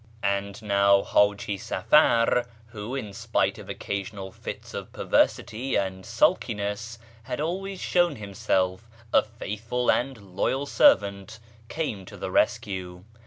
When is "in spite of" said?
2.95-3.69